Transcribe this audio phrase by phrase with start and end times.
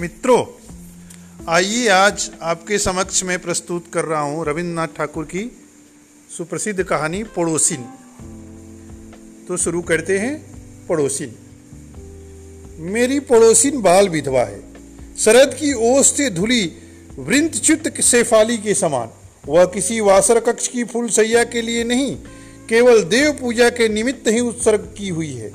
[0.00, 0.44] मित्रों,
[1.48, 5.42] आइए आज आपके समक्ष में प्रस्तुत कर रहा हूँ रविन्द्रनाथ ठाकुर की
[6.36, 7.84] सुप्रसिद्ध कहानी पड़ोसिन।
[9.48, 10.32] तो शुरू करते हैं
[10.86, 11.34] पड़ोसिन।
[12.78, 14.62] मेरी पड़ोसिन बाल विधवा है।
[15.18, 16.64] शरद की ओस से धुली
[17.18, 19.10] वृंतच्युत शेफाली के समान।
[19.46, 22.16] वह किसी वासर कक्ष की फूल सैया के लिए नहीं,
[22.68, 25.52] केवल देव पूजा के निमित्त ही उत्सर्ग की हुई है।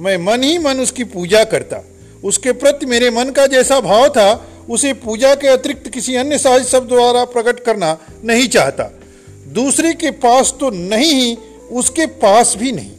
[0.00, 1.82] मैं मन ही मन उसकी पूजा करता।
[2.24, 6.64] उसके प्रति मेरे मन का जैसा भाव था, उसे पूजा के अतिरिक्त किसी अन्य सहज
[6.64, 8.84] शब्द द्वारा प्रकट करना नहीं चाहता।
[9.48, 11.38] दूसरे के पास तो नहीं ही,
[11.72, 12.92] उसके पास भी नहीं।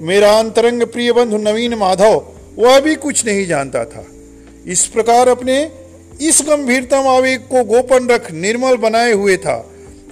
[0.00, 2.28] मेरा अंतरंग प्रिय बंधु नवीन माधव,
[2.58, 4.06] वह भी कुछ नहीं जानता था।
[4.66, 5.72] इस प्रकार अपने
[6.20, 9.70] इस गंभीरतम आवेग को गोपन रख निर्मल बनाए हुए था।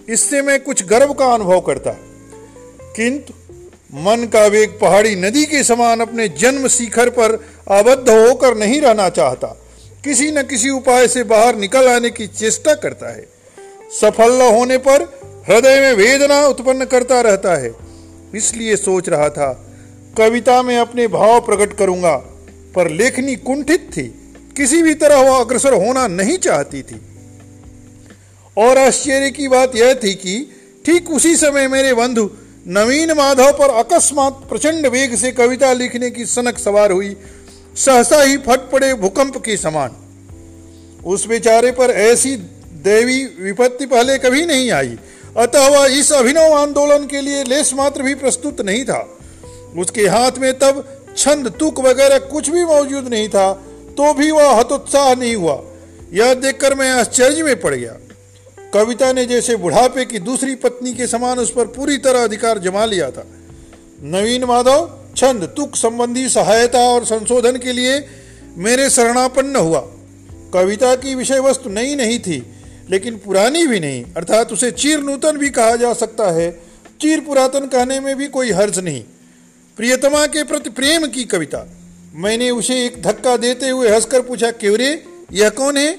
[0.09, 1.91] इससे मैं कुछ गर्व का अनुभव करता।
[2.97, 3.35] किंतु
[3.95, 7.33] मन का वेग पहाड़ी नदी के समान अपने जन्म शिखर पर
[7.71, 9.47] आबद्ध होकर नहीं रहना चाहता।
[10.05, 13.29] किसी न किसी उपाय से बाहर निकल आने की चेष्टा करता है।
[14.01, 15.03] सफल न होने पर
[15.49, 17.73] हृदय में वेदना उत्पन्न करता रहता है।
[18.35, 19.67] इसलिए सोच रहा था,
[20.19, 22.17] कविता में अपने भाव प्रकट करूँगा,
[22.75, 27.01] पर लेखनी कुंठित थी। किसी भी तरह वह अग्रसर होना नहीं चाहती थी।
[28.57, 30.51] और आश्चर्य की बात यह थी कि
[30.87, 32.31] ठीक उसी समय मेरे बंधु
[32.67, 37.17] नवीन माधव पर अकस्मात प्रचंड वेग से कविता लिखने की सनक सवार हुई।
[37.77, 39.97] सहसा ही फट पड़े भूकंप के समान।
[41.07, 42.37] उस बेचारे पर ऐसी
[42.85, 44.99] देवी विपत्ति पहले कभी नहीं आई।
[45.37, 49.01] अतः वह इस अभिनव आंदोलन के लिए लेस मात्र भी प्रस्तुत नहीं था।
[49.79, 50.85] उसके हाथ में तब
[51.17, 53.53] छंद, तुक वगैरह कुछ भी मौजूद नहीं था
[53.97, 55.61] तो भी वह हतोत्साह नहीं हुआ।
[56.13, 57.97] यह देखकर मैं आश्चर्य में पड़ गया।
[58.75, 62.85] कविता ने जैसे बुढ़ापे की दूसरी पत्नी के समान उस पर पूरी तरह अधिकार जमा
[62.85, 63.27] लिया था।
[64.03, 67.99] नवीन माधव, छंद, तुक संबंधी सहायता और संशोधन के लिए
[68.57, 69.81] मेरे शरणापन्न हुआ।
[70.55, 72.43] कविता की विषय वस्तु नई नहीं थी,
[72.91, 76.51] लेकिन पुरानी भी नहीं, अर्थात उसे चीर नूतन भी कहा जा सकता है।
[77.01, 79.05] चीर पुरातन कहने में भी कोई हर्ज नहीं।
[79.77, 81.67] प्रियतमा के प्रति प्रेम की कविता।
[82.15, 85.05] मैंने उसे एक धक्का देते हुए हंसकर पूछा, क्यों रे?
[85.33, 85.99] यह कौन है?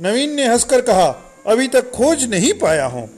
[0.00, 3.08] नवीन ने हंसकर कहा अभी तक खोज नहीं पाया हूँ।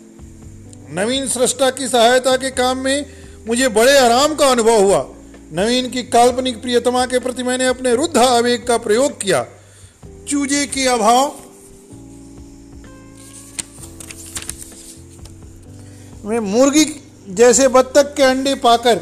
[0.91, 3.07] नवीन सृष्टा की सहायता के काम में
[3.47, 5.07] मुझे बड़े आराम का अनुभव हुआ।
[5.53, 9.47] नवीन की काल्पनिक प्रियतमा के प्रति मैंने अपने रुद्ध आवेग का प्रयोग किया।
[10.29, 11.35] चूजे के अभाव।
[16.25, 16.85] में मुर्गी
[17.29, 18.97] जैसे बत्तख के अंडे पाकर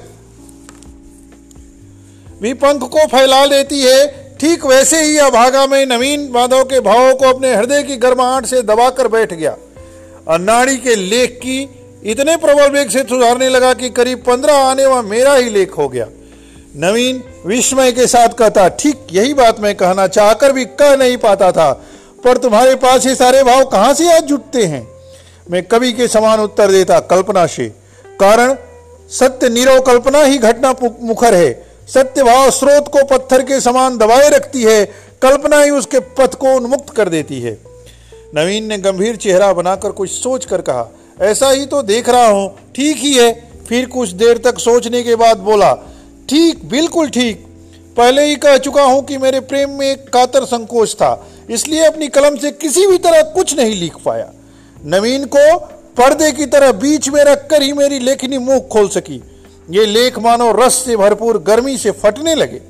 [2.43, 7.15] भी पंख को फैला देती है ठीक वैसे ही अभागा में नवीन माधव के भावों
[7.15, 9.55] को अपने हृदय की गर्माहट से दबाकर बैठ गया।
[10.29, 11.59] और नाड़ी के लेख की
[12.05, 15.89] इतने प्रबल वेग से सुधारने लगा कि करीब पंद्रह आने वह मेरा ही लेख हो
[15.89, 16.09] गया।
[16.77, 21.53] नवीन विस्मय के साथ कहता, ठीक, यही बात मैं कहना चाहकर भी कह नहीं पाता
[21.53, 21.73] था,
[22.25, 24.87] पर तुम्हारे पास ये सारे भाव कहाँ से आज जुटते हैं?
[25.51, 27.69] मैं कवि के समान उत्तर देता, कल्पना से।
[28.21, 28.57] कारण,
[29.11, 34.29] सत्य निरव कल्पना ही घटना मुखर है। सत्य भाव स्रोत को पत्थर के समान दबाए
[34.31, 34.85] रखती है,
[35.23, 37.53] कल्पना ही उसके पथ को उन्मुक्त कर देती है।
[38.35, 40.89] नवीन ने गंभीर चेहरा बनाकर कुछ सोच कर कहा,
[41.21, 43.33] ऐसा ही तो देख रहा हूँ, ठीक ही है।
[43.69, 45.73] फिर कुछ देर तक सोचने के बाद बोला,
[46.29, 47.45] ठीक, बिल्कुल ठीक।
[47.97, 52.09] पहले ही कह चुका हूँ कि मेरे प्रेम में एक कातर संकोच था, इसलिए अपनी
[52.09, 54.31] कलम से किसी भी तरह कुछ नहीं लिख पाया।
[54.87, 55.59] नवीन को
[55.97, 59.23] पर्दे की तरह बीच में रखकर ही मेरी लेखनी मुँह खोल सकी।
[59.69, 62.61] ये लेख मानो रस से भरपूर गर्मी से फटने लगे।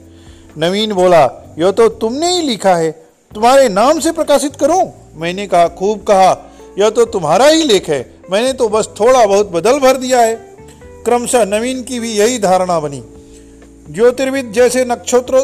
[0.59, 1.25] नवीन बोला
[1.59, 2.91] यह तो तुमने ही लिखा है,
[3.33, 4.83] तुम्हारे नाम से प्रकाशित करूँ?
[5.15, 6.31] मैंने कहा, खूब कहा
[6.79, 10.35] यह तो तुम्हारा ही लेख है, मैंने तो बस थोड़ा बहुत बदल भर दिया है।
[11.05, 13.03] क्रमशः नवीन की भी यही धारणा बनी।
[13.91, 15.41] ज्योतिर्विद जैसे नक्षत्र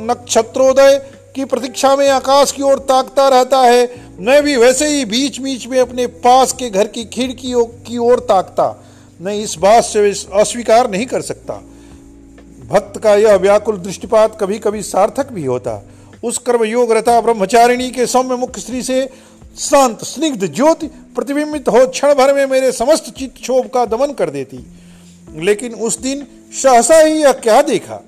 [0.00, 0.98] नक्षत्रोदय
[1.34, 3.88] की प्रतीक्षा में आकाश की ओर ताकता रहता है,
[4.20, 8.20] मैं भी वैसे ही बीच बीच में अपने पास के घर की खिड़कियों की ओर
[8.20, 8.68] ताकता।
[9.20, 11.54] मैं इस बात से अस्वीकार नहीं कर सकता।
[12.68, 15.84] भक्त का यह व्याकुल दृष्टिपात कभी कभी सार्थक भी होता।
[16.24, 19.08] उस कर्म योग रता ब्रह्मचारिणी के सौम्य मुख स्त्री से
[19.58, 24.30] शांत, स्निग्ध ज्योति प्रतिबिंबित हो क्षण भर में मेरे समस्त चित्त क्षोभ का दमन कर
[24.30, 24.66] देती।
[25.34, 28.04] लेकिन उस दिन सहसा ही यह क्या देखा?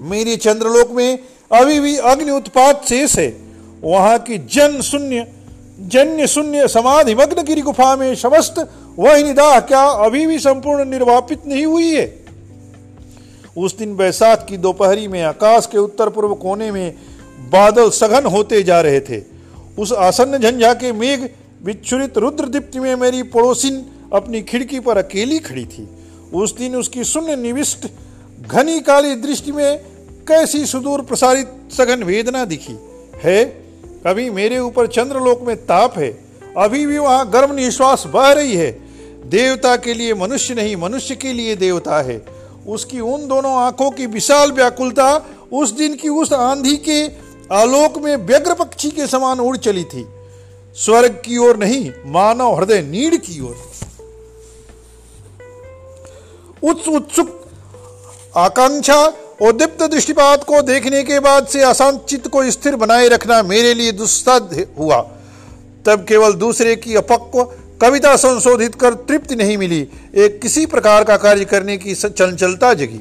[0.00, 1.18] मेरे चंद्रलोक में
[1.52, 3.36] अभी भी अग्नि उत्पाद शेष है।
[3.82, 5.33] वहाँ की जन शून्य
[5.80, 11.46] जन्य शून्य समाधि मग्न गिरी गुफा में समस्त वह निदाह क्या अभी भी संपूर्ण निर्वापित
[11.46, 12.24] नहीं हुई है?
[13.56, 16.94] उस दिन बैसाख की दोपहरी में आकाश के उत्तर पूर्व कोने में
[17.38, 19.22] बादल सघन होते जा रहे थे।
[19.78, 21.28] उस आसन्न झंझा के मेघ
[21.62, 25.88] विच्छुरित रुद्र दीप्ति में मेरी पड़ोसिन अपनी खिड़की पर अकेली खड़ी थी।
[26.34, 27.86] उस दिन उसकी शून्य निविष्ट
[28.48, 29.78] घनी काली दृष्टि में
[30.28, 32.78] कैसी सुदूर प्रसारित सघन वेदना दिखी।
[33.24, 33.63] है
[34.04, 36.10] अभी मेरे ऊपर चंद्रलोक में ताप है,
[36.58, 38.70] अभी भी वहाँ गर्म निश्वास बह रही है।
[39.26, 42.24] देवता के लिए मनुष्य नहीं, मनुष्य के लिए देवता है।
[42.66, 45.06] उसकी उन दोनों आँखों की विशाल व्याकुलता
[45.52, 47.04] उस दिन की उस आंधी के
[47.54, 50.06] आलोक में व्यग्र पक्षी के समान उड़ चली थी।
[50.76, 53.56] स्वर्ग की ओर नहीं, मानव हृदय नीड की ओर।
[56.62, 57.28] उत्सुक
[58.36, 59.06] आकांक्षा
[59.42, 63.74] और दीप्त दृष्टिपात को देखने के बाद से अशांत चित्त को स्थिर बनाए रखना मेरे
[63.74, 65.00] लिए दुस्साध्य हुआ।
[65.86, 67.42] तब केवल दूसरे की अपक्व
[67.80, 73.00] कविता संशोधित कर तृप्ति नहीं मिली। एक किसी प्रकार का कार्य करने की चंचलता जगी।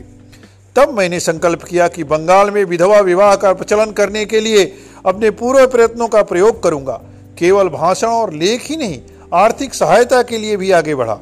[0.75, 4.65] तब मैंने संकल्प किया कि बंगाल में विधवा विवाह का प्रचलन करने के लिए
[5.06, 7.01] अपने पूरे प्रयत्नों का प्रयोग करूँगा।
[7.39, 9.00] केवल भाषण और लेख ही नहीं,
[9.33, 11.19] आर्थिक सहायता के लिए भी आगे बढ़ा।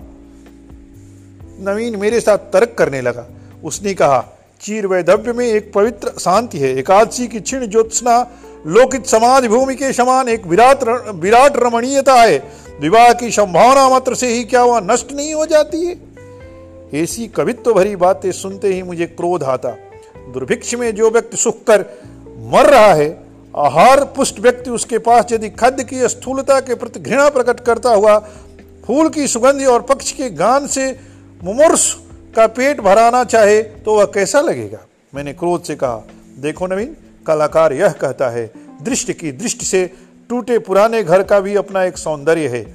[1.59, 3.27] नवीन मेरे साथ तर्क करने लगा।
[3.63, 4.19] उसने कहा
[4.61, 8.19] चीर वैधव्य में एक पवित्र शांति है। एकादशी की क्षीण ज्योत्सना
[8.67, 10.83] लोकित समाज भूमि के समान एक विराट
[11.15, 12.37] विराट रमणीयता है।
[12.81, 15.95] विवाह की संभावना मात्र से ही क्या वह नष्ट नहीं हो जाती है?
[16.93, 19.69] ऐसी कवित्व भरी बातें सुनते ही मुझे क्रोध आता।
[20.33, 21.85] दुर्भिक्ष में जो व्यक्ति सुख कर
[22.53, 23.09] मर रहा है,
[23.57, 28.17] आहार पुष्ट व्यक्ति उसके पास यदि खाद्य की स्थूलता के प्रति घृणा प्रकट करता हुआ,
[28.85, 30.99] फूल की सुगंधि और पक्ष के गान से
[31.43, 31.95] मुमूर्ष
[32.35, 34.79] का पेट भराना चाहे तो वह कैसा लगेगा?
[35.15, 36.07] मैंने क्रोध से कहा,
[36.39, 36.95] देखो नवीन,
[37.27, 38.51] कलाकार यह कहता है,
[38.81, 39.93] दृष्टि की दृष्टि से
[40.29, 42.73] टूटे पुराने घर का भी अपना एक सौंदर्य है।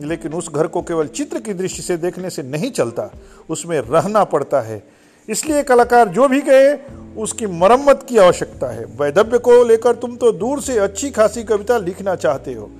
[0.00, 3.10] लेकिन उस घर को केवल चित्र की दृष्टि से देखने से नहीं चलता,
[3.48, 4.82] उसमें रहना पड़ता है।
[5.28, 6.74] इसलिए कलाकार जो भी कहे,
[7.16, 11.78] उसकी मरम्मत की आवश्यकता है। वैधव्य को लेकर तुम तो दूर से अच्छी खासी कविता
[11.78, 12.70] लिखना चाहते हो।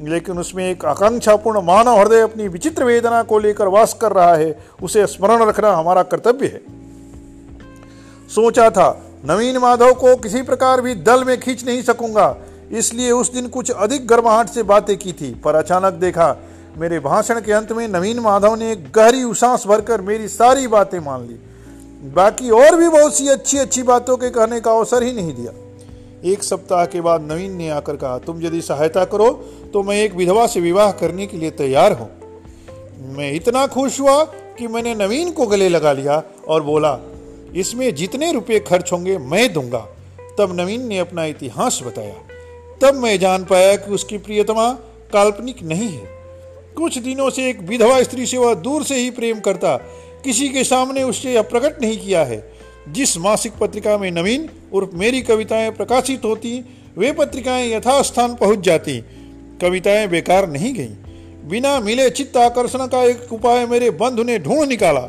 [0.00, 4.58] लेकिन उसमें एक आकांक्षापूर्ण मानव हृदय अपनी विचित्र वेदना को लेकर वास कर रहा है,
[4.82, 6.60] उसे स्मरण रखना हमारा कर्तव्य है।
[8.30, 8.90] सोचा था,
[9.24, 12.36] नवीन माधव को किसी प्रकार भी दल में खींच नहीं सकूँगा,
[12.72, 16.36] इसलिए उस दिन कुछ अधिक गर्माहट से बातें की थी, पर अचानक देखा,
[16.78, 21.26] मेरे भाषण के अंत में नवीन माधव ने गहरी उसास भरकर मेरी सारी बातें मान
[21.28, 21.38] ली।
[22.14, 25.52] बाकी और भी बहुत सी अच्छी अच्छी बातों के कहने का अवसर ही नहीं दिया।
[26.24, 29.28] एक सप्ताह के बाद नवीन ने आकर कहा, तुम यदि सहायता करो
[29.72, 32.08] तो मैं एक विधवा से विवाह करने के लिए तैयार हूँ।
[33.16, 34.22] मैं इतना खुश हुआ
[34.58, 36.98] कि मैंने नवीन को गले लगा लिया और बोला,
[37.54, 39.86] इसमें जितने रुपए खर्च होंगे, मैं दूँगा।
[40.38, 42.14] तब नवीन ने अपना इतिहास बताया।
[42.80, 44.70] तब मैं जान पाया कि उसकी प्रियतमा
[45.12, 46.18] काल्पनिक नहीं है।
[46.76, 49.76] कुछ दिनों से एक विधवा स्त्री से वह दूर से ही प्रेम करता,
[50.24, 52.38] किसी के सामने उससे प्रकट नहीं किया है।
[52.88, 56.64] जिस मासिक पत्रिका में नवीन उर्फ़ मेरी कविताएँ प्रकाशित होती,
[56.98, 59.04] वे पत्रिकाएँ यथास्थान पहुँच जाती।
[59.60, 60.90] कविताएँ बेकार नहीं गईं।
[61.48, 65.00] बिना मिले चित्त आकर्षण का एक उपाय मेरे बंधु ने ढूंढ निकाला।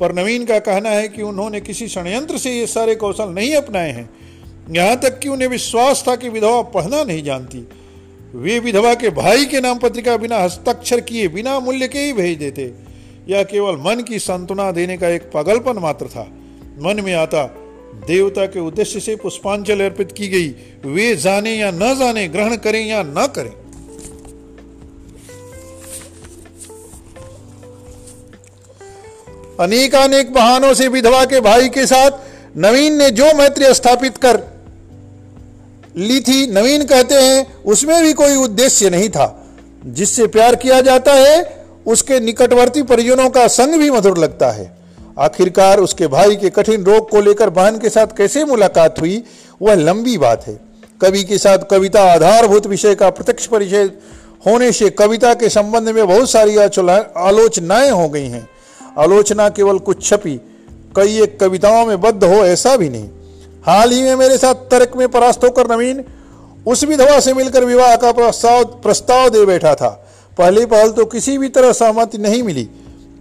[0.00, 3.92] पर नवीन का कहना है कि उन्होंने किसी षडयंत्र से ये सारे कौशल नहीं अपनाए
[3.92, 4.10] हैं।
[4.70, 7.68] यहाँ तक कि उन्हें विश्वास था कि विधवा पढ़ना नहीं जानती।
[8.34, 12.38] वे विधवा के भाई के नाम पत्रिका बिना हस्ताक्षर किए, बिना मूल्य के ही भेज
[12.38, 12.74] देते।
[13.28, 16.28] यह केवल मन की संतुना देने का एक पागलपन मात्र था।
[16.82, 17.44] मन में आता,
[18.06, 20.48] देवता के उद्देश्य से पुष्पांजलि अर्पित की गई।
[20.86, 23.68] वे जाने या न जाने, ग्रहण करें या न करें।
[29.60, 32.10] अनेकानेक बहानों से विधवा के भाई के साथ
[32.56, 34.42] नवीन ने जो मैत्री स्थापित कर
[35.96, 39.46] ली थी, नवीन कहते हैं, उसमें भी कोई उद्देश्य नहीं था।
[39.86, 44.77] जिससे प्यार किया जाता है, उसके निकटवर्ती परिजनों का संग भी मधुर लगता है।
[45.18, 49.22] आखिरकार उसके भाई के कठिन रोग को लेकर बहन के साथ कैसे मुलाकात हुई,
[49.62, 50.58] वह लंबी बात है।
[51.00, 53.90] कवि के साथ कविता आधारभूत विषय का प्रत्यक्ष परिचय
[54.46, 58.48] होने से कविता के संबंध में बहुत सारी आलोचनाएँ हो गई हैं।
[58.98, 60.40] आलोचना केवल कुछ छपी,
[60.96, 63.08] कई एक कविताओं में बद्ध हो ऐसा भी नहीं।
[63.66, 66.04] हाल ही में मेरे साथ तर्क में परास्त होकर नवीन
[66.66, 69.88] उस विधवा से मिलकर विवाह का प्रस्ताव प्रस्ताव दे बैठा था।
[70.38, 72.68] पहली पहल तो किसी भी तरह सहमति नहीं मिली।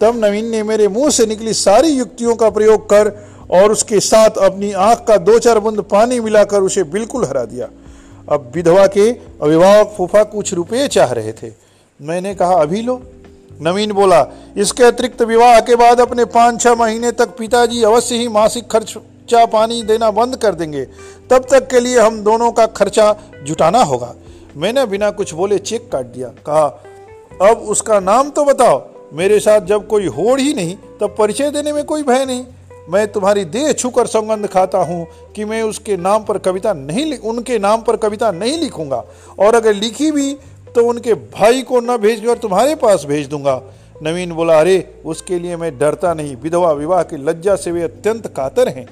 [0.01, 3.11] तब नवीन ने मेरे मुँह से निकली सारी युक्तियों का प्रयोग कर
[3.51, 7.67] और उसके साथ अपनी आँख का दो चार बूंद पानी मिलाकर उसे बिल्कुल हरा दिया।
[8.29, 11.51] अब विधवा के अभिभावक फूफा कुछ रुपये चाह रहे थे।
[12.01, 13.01] मैंने कहा, अभी लो।
[13.61, 14.25] नवीन बोला,
[14.57, 19.45] इसके अतिरिक्त विवाह के बाद अपने पाँच छह महीने तक पिताजी अवश्य ही मासिक खर्चा
[19.45, 20.85] पानी देना बंद कर देंगे।
[21.29, 24.13] तब तक के लिए हम दोनों का खर्चा जुटाना होगा।
[24.57, 26.65] मैंने बिना कुछ बोले चेक काट दिया। कहा,
[27.41, 31.73] अब उसका नाम तो बताओ। मेरे साथ जब कोई होड़ ही नहीं, तब परिचय देने
[31.73, 32.45] में कोई भय नहीं।
[32.89, 37.59] मैं तुम्हारी देह छूकर सौगंध खाता हूँ कि मैं उसके नाम पर कविता नहीं उनके
[37.59, 39.03] नाम पर कविता नहीं लिखूँगा।
[39.39, 40.37] और अगर लिखी भी
[40.75, 43.63] तो उनके भाई को न भेजकर तुम्हारे पास भेज दूँगा।
[44.03, 48.27] नवीन बोला, अरे, उसके लिए मैं डरता नहीं। विधवा विवाह की लज्जा से वे अत्यंत
[48.27, 48.87] कातर हैं।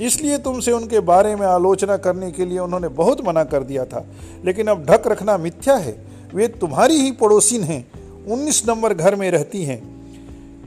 [0.00, 4.06] इसलिए तुमसे उनके बारे में आलोचना करने के लिए उन्होंने बहुत मना कर दिया था।
[4.44, 7.88] लेकिन अब ढक रखना मिथ्या है। वे तुम्हारी ही पड़ोसिन हैं।
[8.30, 9.82] उन्नीस नंबर घर में रहती हैं।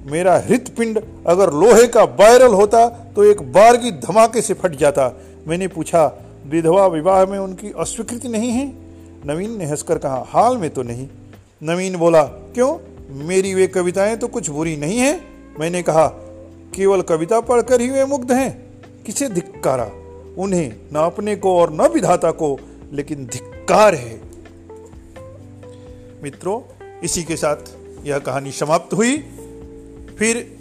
[0.05, 5.11] मेरा हृतपिंड अगर लोहे का वायरल होता तो एक बार की धमाके से फट जाता।
[5.47, 6.11] मैंने पूछा,
[6.45, 8.73] विधवा विवाह में उनकी अस्वीकृति नहीं है?
[9.25, 11.07] नवीन ने हंसकर कहा, हाल में तो नहीं।
[11.63, 12.77] नवीन बोला, क्यों?
[13.25, 15.21] मेरी वे कविताएँ तो कुछ बुरी नहीं है।
[15.59, 16.07] मैंने कहा,
[16.75, 18.63] केवल कविता पढ़कर ही वे मुग्ध हैं।
[19.05, 19.89] किसे धिक्कारा?
[20.37, 22.59] उन्हें न अपने को और न विधाता को,
[22.91, 24.21] लेकिन धिक्कार है।
[26.23, 26.59] मित्रों
[27.03, 27.55] इसी के साथ
[28.05, 29.17] यह कहानी समाप्त हुई।
[30.19, 30.57] फिर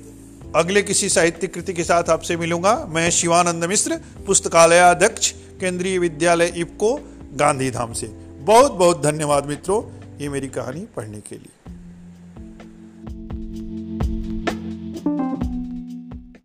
[0.57, 5.31] अगले किसी साहित्य कृति के साथ आपसे मिलूँगा। मैं शिवानंद मिश्र, पुस्तकालयाध्यक्ष,
[5.61, 6.95] केंद्रीय विद्यालय इपको
[7.35, 8.07] गांधीधाम से।
[8.41, 9.83] बहुत बहुत धन्यवाद मित्रों,
[10.19, 11.62] ये मेरी कहानी पढ़ने के लिए।